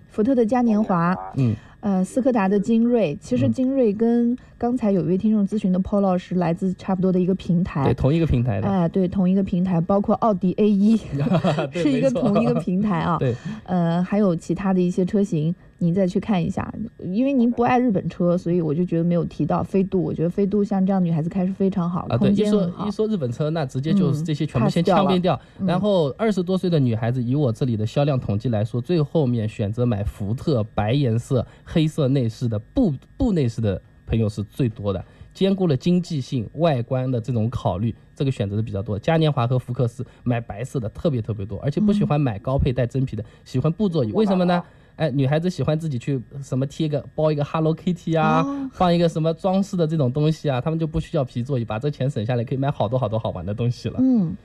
[0.09, 10.97] 福特的嘉年华，嗯，呃，斯柯达的精锐，其实精锐跟刚才有一位听众咨询的 Polo 是来自差不多的一个平台，对，同一个平台的，哎，对，同一个平台，包括奥迪 A 一
[11.71, 13.35] 是一个同一个平台啊， 对，
[13.65, 15.53] 呃，还有其他的一些车型。
[15.79, 20.01] 您再去看一下，因为您不爱日本车，所以我就觉得没有提到飞度。
[20.01, 25.39] 我觉得飞度像这样女孩子开是非常好，啊，对，一说一说日本车，那直接就是这些全部先枪毙掉。
[25.67, 35.03] 然后二十多岁的女孩子，以我这里的销量统计来说，最后面选择买福特白颜色、黑色内饰的布布内饰的朋友是最多的，
[35.33, 38.97] 兼顾了经济性、外观的这种考虑，这个选择的比较多。
[38.97, 44.13] 嘉年华和福克斯买白色的特别特别多，而且不喜欢买高配带真皮的，喜欢布座椅。
[44.13, 44.63] 为什么呢？
[44.95, 53.99] 哎，女孩子喜欢自己去什么贴个包一个 Hello Kitty 啊，放一个什么装饰的这种东西啊，他们就不需要皮座椅，把这钱省下来，可以买好多好多好玩的东西了。
[53.99, 54.35] 嗯，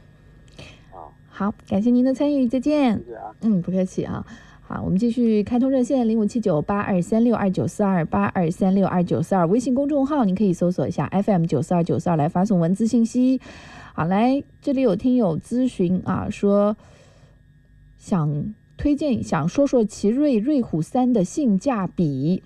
[1.31, 2.99] 好，感谢您的参与，再见。
[2.99, 3.35] 谢谢啊。
[3.41, 4.27] 嗯，不客气啊。
[4.63, 13.41] 好，我们继续开通热线零五七九八二三六二九四二八二三六二九四二，微信公众号您可以搜索一下 FM 九四二九四二来发送文字信息。
[13.95, 16.77] 好，来这里有听友咨询啊，说
[17.99, 18.55] 想。
[18.79, 22.43] 推荐想说说奇瑞瑞虎三的性价比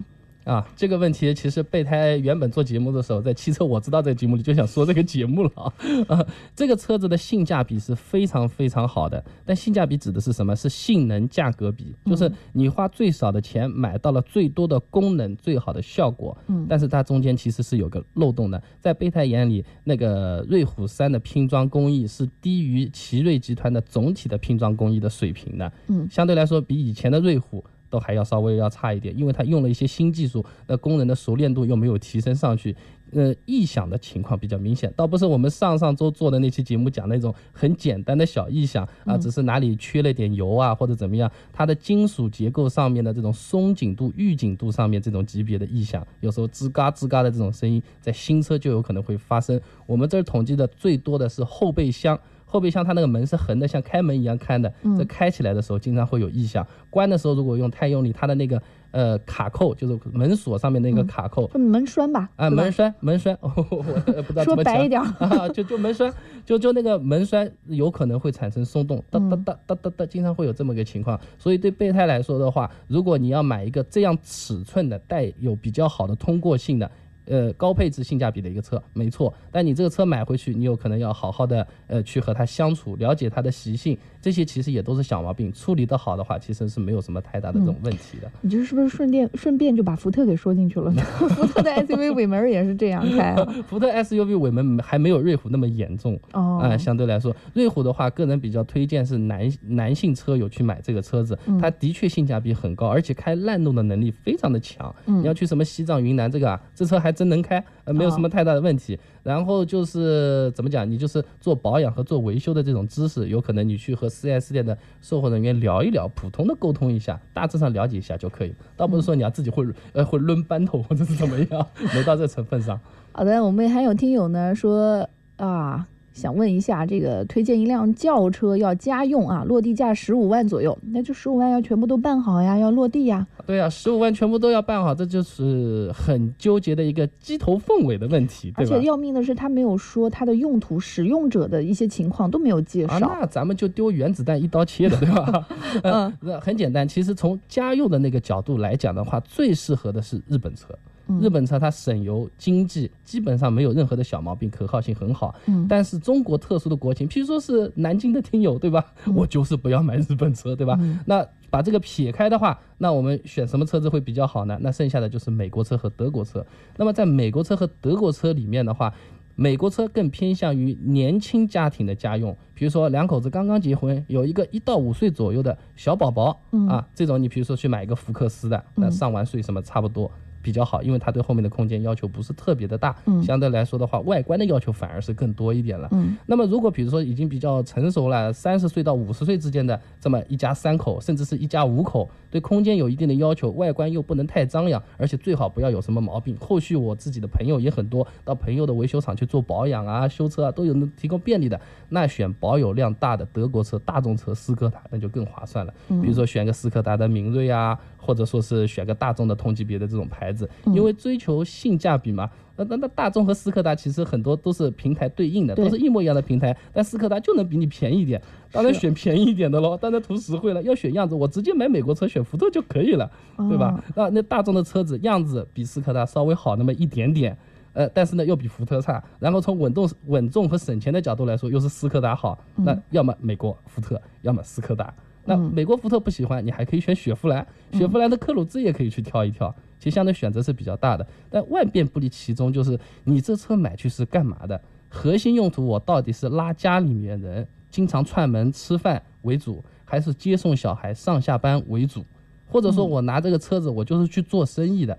[0.47, 5.73] 啊，这个问题其实备胎原本做节目的时候，在汽车我知道这个节目里就想说这个节目了啊。
[6.07, 10.55] 啊这个车子的性价比是非常非常好的，但性价比指的是什么？
[10.55, 16.39] 是性能价格比，就是你花最少的钱买到了最多的功能、最好的效果。
[16.47, 25.73] 嗯，但是它中间其实是有个漏洞的，在备胎眼里，那个瑞虎三的拼装工艺是低于奇瑞集团的总体的拼装工艺的水平的。
[25.89, 27.65] 嗯，相对来说比以前的瑞虎。
[27.89, 32.75] 都还要稍微要差一点，因为它用了一些新技术，那工人的熟练度又没有提升上去，
[33.13, 34.93] 呃，异响的情况比较明显。
[34.97, 49.61] 倒不是我们上上周做的那期节目讲那种很简单的小异响啊，只是哪里缺了点油啊或者怎么样，它的金属结构上面的这种松紧度、预紧度上面这种级别的异响，有时候吱嘎吱嘎的这种声音，在新车就有可能会发生。
[49.87, 52.19] 我们这儿统计的最多的是后备箱。
[52.49, 54.73] 后备箱它那个门是横的，像开门一样开的。
[54.97, 62.31] 这开起来的时候经常会有异响，关的时候如果用太用力，它的那个呃卡扣，就是门锁上面那个卡扣，门栓吧？
[62.37, 64.45] 啊，门栓，门栓， 我不知道怎么讲。
[64.45, 65.03] 说白一点，
[65.53, 66.11] 就就门栓，
[66.45, 71.21] 就就那个门栓有可能会产生松动，哒哒哒哒哒哒，经常会有这么个情况。
[71.39, 76.91] 所以对备胎来说的话，如果你要买一个这样尺寸的、带有比较好的通过性的。
[77.29, 79.35] 呃高配置性价比的一个车，没错。
[79.51, 88.31] 但你这个车买回去，你有可能要好好的呃去和它相处，了解它的习性，这些其实也都是小毛病，处理得好的话，其实是没有什么太大的这种问题的。
[88.41, 91.03] 你这是不是顺便顺便就把福特给说进去了呢？
[91.31, 93.55] 福特的 SUV 尾门也是这样开啊。
[93.69, 104.95] 福特 SUV 尾门还没有瑞虎那么严重哦啊、相对来说，瑞虎的话，个人比较推荐是男男性车友去买这个车子，嗯它的确性价比很高，而且开烂路的能力非常的强。
[105.07, 108.99] 嗯你要去什么西藏、云南这个啊，这车还真能开，呃，没有什么太大的问题。
[109.23, 122.79] 然后就是怎么讲，你就是做保养和做维修的这种知识，有可能你去和 4S 店的售后人员聊一聊，普通的沟通一下，大致上了解一下就可以，倒不是说你要自己会呃会抡扳头或者是怎么样， 没到这成分上。
[123.13, 125.87] 好的，我们还有听友呢说啊，
[126.17, 133.27] 想问一下，这个推荐一辆轿车要家用啊，落地价十五万左右，那就十五万要全部都办好呀，要落地呀。
[133.45, 138.87] 对啊，十五万全部都要办好，这就是很纠结的一个鸡头凤尾的问题，对吧而且？
[138.87, 143.15] 要命的是，他没有说它的用途、使用者的一些情况都没有介啊，绍。
[143.21, 145.47] 那咱们就丢原子弹一刀切了，对吧？
[145.85, 146.89] 嗯，那很简单。
[146.89, 150.75] 其实从家用的那个角度来讲的话，最适合的是日本车。
[151.09, 155.35] 嗯日本车它省油、经济，基本上没有任何的小毛病，可靠性很好。
[155.47, 158.85] 嗯但是中国特殊的国情，譬如说是南京的听友，对吧？
[159.15, 160.77] 我就是不要买日本车，对吧？
[160.81, 164.59] 嗯那把这个撇开的话，那我们选什么车子会比较好呢？
[164.61, 166.45] 那剩下的就是美国车和德国车。
[166.77, 168.93] 那么在美国车和德国车里面的话，
[169.37, 180.11] 美国车更偏向于年轻家庭的家用，比如说两口子刚刚结婚，有一个一到五岁左右的小宝宝、嗯啊，这种你比如说去买一个福克斯的，那上完税什么差不多。
[180.47, 185.89] 比较好，因为它对后面的空间要求不是特别的大，嗯相对来说的话，外观的要求反而是更多一点了。
[185.91, 196.37] 嗯那么如果比如说已经比较成熟了，三十岁到五十岁之间的这么一家三口，甚至是一家五口，对空间有一定的要求，外观又不能太张扬，而且最好不要有什么毛病。
[196.41, 201.61] 后续我自己的朋友也很多，到朋友的维修厂去做保养啊、修车啊，都有能提供便利的。
[201.89, 205.75] 那选保有量大的德国车、大众车、斯柯达，那就更划算了。
[205.89, 212.31] 比如说选个斯柯达的明锐啊，或者说是选个大众的同级别的这种牌子，因为追求性价比嘛。
[212.59, 220.63] 那那那大众和斯柯达其实很多都是平台对应的，都是一模一样的平台，但斯柯达就能比你便宜一点，当然选便宜一点的喽，当然图实惠了。
[220.63, 223.83] 要选样子，我直接买美国车选福特就可以了，对吧？
[223.95, 227.37] 那那大众的车子样子比斯柯达稍微好那么一点点。
[227.75, 229.05] 呃，但是呢，又比福特差。
[229.19, 232.39] 然后从稳重、稳重和省钱的角度来说，又是斯柯达好。
[232.55, 234.95] 那要么美国福特，要么斯柯达。
[235.27, 239.55] 那美国福特不喜欢，你还可以选雪佛兰，雪佛兰的科鲁兹也可以去挑一挑。
[239.79, 244.59] 其实相对选择是比较大的，但万变不离其宗，就是你这车买去是干嘛的？
[244.89, 252.05] 核心用途我到底是拉家里面人经常串门吃饭为主，还是接送小孩上下班为主？
[252.49, 254.97] 或者说我拿这个车子我就是去做生意的？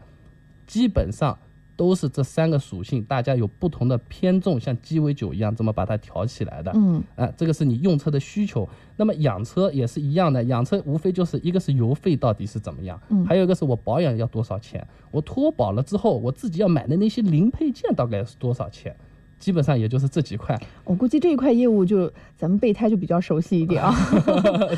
[0.67, 1.37] 基本上
[1.77, 6.71] 都是这三个属性，大家有不同的偏重，像鸡尾酒一样这么把它调起来的。
[6.75, 8.67] 嗯啊，这个是你用车的需求。
[8.97, 18.95] 那么养车也是一样的，养车无非就是一个是油费到底是怎么样，嗯还有一个是我保养要多少钱，我脱保了之后我自己要买的那些零配件大概是多少钱，
[19.39, 23.93] 基本上也就是这几块，我估计这一块业务就咱们备胎就比较熟悉一点啊。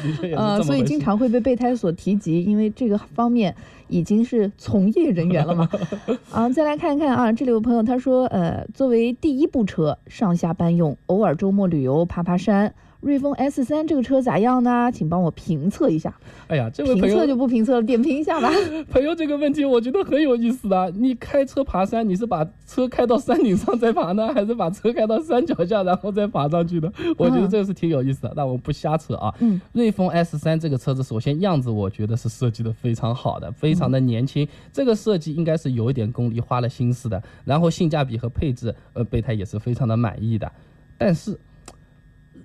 [0.04, 3.56] 的确也是这么呃，所以经常会被备胎所提及，因为这个方面
[3.88, 5.70] 已经是从业人员了嘛。
[6.32, 12.74] 啊，再来看一看啊，这里有朋友他说，呃，作为第一部车，上下班用，偶尔周末旅游爬爬山。
[13.02, 14.92] 瑞风 S 三这个车咋样呢？
[14.92, 16.14] 请帮我评测一下。
[16.48, 18.52] 哎呀，这位朋友评测就不评测了，点评一下吧。
[18.92, 20.90] 朋友这个问题我觉得很有意思啊。
[20.94, 26.92] 你开车爬山，你是把车开到山顶上再爬呢，还是把车开到山脚下然后再爬上去的？
[27.18, 28.34] 我觉得这个是挺有意思的。
[28.36, 29.34] 那我们不瞎扯啊。
[29.40, 34.46] 嗯，瑞风 S 三这个车子，首先样子我觉得是设计的非常好的，非常的年轻。
[34.74, 37.24] 这个设计应该是有一点功力，花了心思的。
[37.46, 40.52] 然后性价比和配置，呃，备胎也是非常的满意的。
[40.98, 41.40] 但是。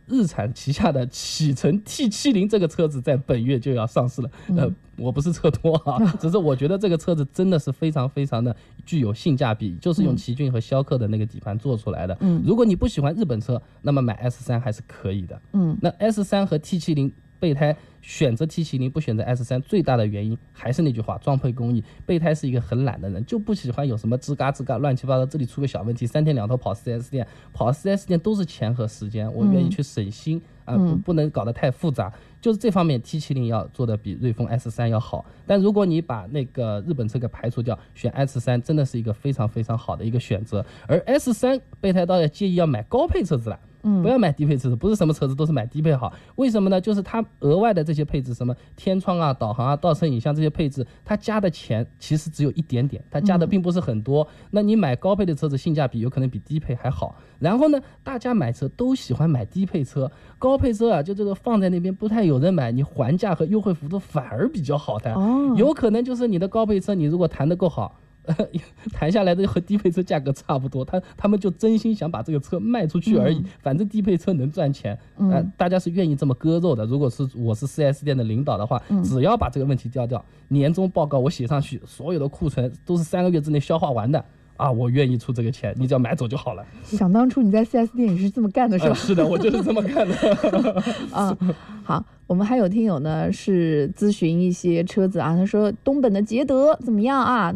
[0.07, 4.31] 日产旗下的启辰 T 7 0这个车子在本月就要上市了。
[4.57, 12.17] 呃，我不是车托啊， 只是我觉得这个车子真的是非常非常的具有性价比，就是用奇骏和逍客的那个底盘做出来的。
[12.21, 15.41] 嗯如果你不喜欢日本车，那么买 S 3还是可以的。
[15.53, 21.83] 嗯那 S 3和 T 7 0备胎选择 T 7零不选择 S 三最大的原因还是那句话，装配工艺。
[22.07, 30.41] 备胎是一个很懒的人，就不喜欢有什么吱嘎吱嘎乱七八糟，这里出个小问题，三天两头跑 4S 店，跑 4S 店都是钱和时间，我愿意去省心。
[30.65, 35.23] 啊，不不能搞得太复杂，就是这方面 T 7零要做的比瑞风 S 三要好。
[35.47, 40.65] 但如果你把那个日本车给排除掉，选 S 三真的是一个非常非常好的一个选择。
[40.89, 43.61] 而 S 三备胎倒要建议要买高配车子了。
[43.85, 46.13] 嗯不要买低配车子，不是什么车子都是买低配好。
[46.37, 46.81] 为什么呢？
[46.81, 54.27] 就是它额外的这些配置，什么天窗啊、导航啊、倒车影像这些配置，它加的钱其实只有一点点，它加的并不是很多。
[54.51, 57.15] 那你买高配的车子，性价比有可能比低配还好。
[57.39, 65.13] 然后呢，大家买车都喜欢买低配车，高配车啊，就这个放在那边不太有人买，你还价和优惠幅度反而比较好的。
[65.15, 68.01] 哦有可能就是你的高配车，你如果谈得够好。
[68.93, 76.85] 谈下来的和低配车价格差不多，他他们就真心想把这个车卖出去而已，反正低配车能赚钱，呃，大家是愿意这么割肉的。
[76.87, 84.25] 如果是我是 4S 店的领导的话，只要把这个问题调掉，年终报告我写上去，所有的库存都是三个月之内消化完的
[84.57, 86.65] 啊，我愿意出这个钱，你只要买走就好了。
[86.85, 88.91] 想当初你在 4S 店也是这么干的，是吧？
[88.91, 90.83] 呃是的，我就是这么干的。
[91.13, 91.37] 啊，
[91.83, 97.55] 好，我们还有听友呢是咨询一些车子啊，他说东本的捷德怎么样啊？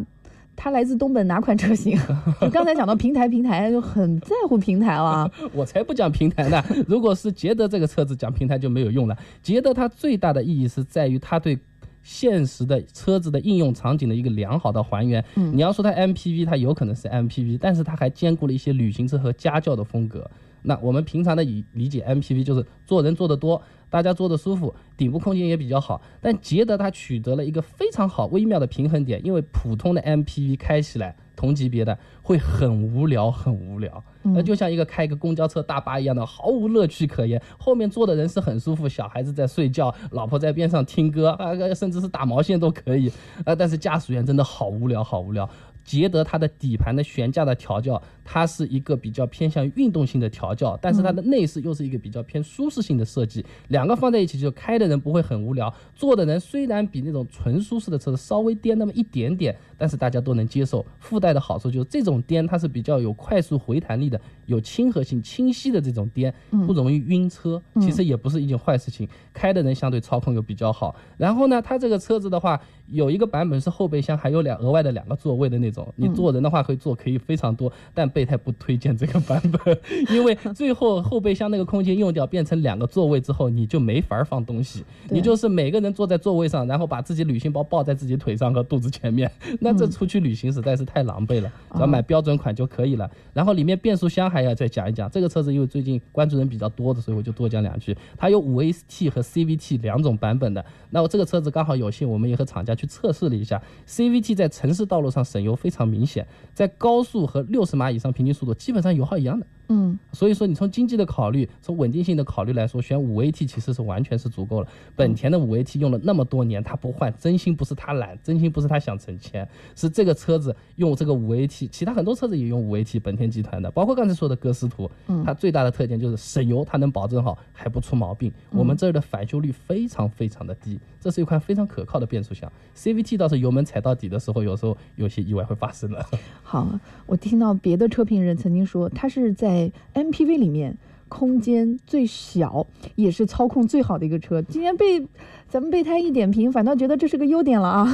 [0.61, 1.97] 他来自东本哪款车型？
[2.41, 5.31] 就刚才讲到平台，平台就很在乎平台了啊。
[5.53, 6.61] 我才不讲平台呢！
[6.85, 9.17] 如果是捷德这个车子讲平台就没有用了。
[9.41, 11.57] 捷德它最大的意义是在于它对
[12.03, 15.23] 现实的车子的应用场景的一个良好的还原。
[15.35, 20.29] 嗯你要说它 MPV，它有可能是 MPV，但是它还兼顾了一些旅行车和家轿的风格。
[20.63, 26.01] 那我们平常的理理解 MPV 就是坐人坐得多，大家坐得舒服，顶部空间也比较好。
[26.21, 34.03] 但捷德它取得了一个非常好微妙的平衡点，因为普通的 MPV 开起来同级别的会很无聊，很无聊。
[34.21, 37.41] 那就像一个开一个公交车、大巴一样的，毫无乐趣可言。
[37.57, 43.09] 后面坐的人是很舒服，小孩子在睡觉，老婆在边上听歌啊，甚至是打毛线都可以。
[43.45, 45.49] 啊，但是驾驶员真的好无聊，好无聊。
[45.85, 47.99] 捷德它的底盘的悬架的调教，
[48.31, 60.85] 它是一个比较偏向于运动性的调教，但是它的内饰又是一个比较偏舒适性的设计，两个放在一起，就开的人不会很无聊，坐的人虽然比那种纯舒适的车子稍微颠那么一点点，但是大家都能接受。
[60.99, 66.31] 附带的好处就是这种颠它是比较有快速回弹力的，有亲和性、清晰的这种颠，
[66.67, 67.59] 不容易晕车。
[67.81, 70.95] 其实也不是一件坏事情，开的人相对操控又比较好。
[71.17, 79.79] 然后呢，它这个车子的话，有一个版本是后备箱还有两额外的两个座位的那种，你坐人的话可以坐可以非常多，但备胎不推荐这个版本，
[80.11, 93.09] 因为 最后后备箱那个空间用掉变成两个座位之后，你就没法放东西，对你就是每个人坐在座位上，然后把自己旅行包抱在自己腿上和肚子前面，那这出去旅行实在是太狼狈了，只要买标准款就可以了。
[93.33, 97.95] 然后里面变速箱还要再讲一讲，这个车子因为最近关注人比较多的，所以我就多讲两句。
[98.17, 109.45] 它有五 AT 和 CVT 两种版本的，那我这个车子刚好有幸，我们也和厂家去测试了一下，CVT 在城市道路上省油非常明显，在高速和六十码以上平均速度基本上油耗一样的。
[109.69, 114.67] 嗯所以说，你从经济的考虑，从稳定性的考虑来说，选五 AT 其实是完全是足够了。
[114.95, 124.89] 本田的五 AT 用了那么多年，它不换，真心不是它懒，真心不是它想省钱，是这个车子用这个五 AT，其他很多车子也用五 AT，本田集团的，包括刚才说的歌诗图，
[125.23, 128.31] 它最大的特点就是省油，它能保证好，还不出毛病。
[128.51, 132.51] 我们这儿的返修率非常非常的低，这是一款非常可靠的变速箱。
[132.75, 136.03] CVT 倒是油门踩到底的时候，有时候有些意外会发生的。
[136.41, 136.67] 好，
[137.05, 139.71] 我听到别的车评人曾经说，他是在
[140.03, 140.77] MPV 里面
[141.09, 144.41] 空间最小，也是操控最好的一个车。
[144.43, 145.05] 今天被
[145.47, 147.85] 咱们备胎一点评，反倒觉得这是个优点了啊。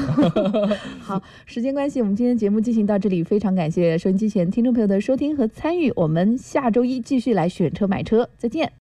[0.99, 5.91] 好，时间关系，我们今天节目进行到这里，非常感谢收音机前听众朋友的收听和参与。
[5.95, 8.85] 我们下周一继续来选车买车，再见。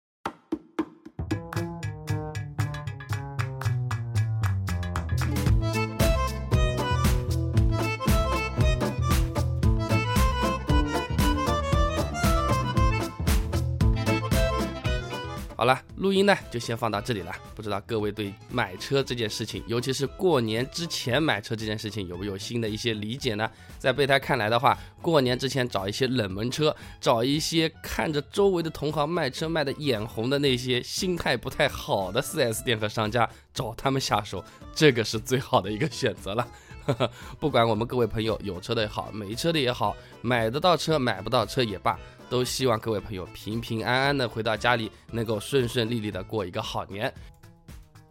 [15.59, 17.35] 好了，录音呢就先放到这里了。
[17.57, 23.51] 不知道各位对买车这件事情，尤其是过年之前买车这件事情，有没有新的一些理解呢？
[23.77, 36.47] 在备胎看来的话，过年之前找一些冷门车，找一些看着周围的同行卖车卖的眼红的那些心态不太好的 4S 店和商家，找他们下手，这个是最好的一个选择了。
[37.41, 41.99] 不管我们各位朋友有车的也好，没车的也好，买得到车买不到车也罢，
[42.29, 47.13] 都希望各位朋友平平安安的回到家里，能够顺顺利利的过一个好年。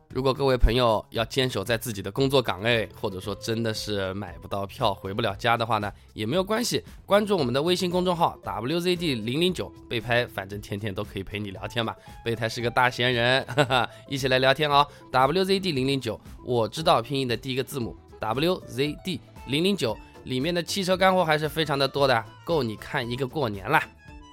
[0.09, 11.93] 如果各位朋友要坚守在自己的工作岗位，或者说真的是买不到票回不了家的话呢，也没有关系，关注我们的微信公众号 WZD 零零九备胎，反正天天都可以陪你聊天嘛。
[12.23, 14.87] 备胎是个大闲人，哈哈，一起来聊天哦。
[15.11, 23.83] WZD 零零九，我知道拼音的第一个字母 WZD 零零九，里面的汽车干货还是非常的多的，够你看一个过年啦。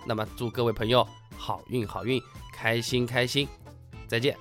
[0.06, 2.20] 那么祝各位朋友好运好运
[2.52, 3.48] 开心开心。
[4.06, 4.36] 再见。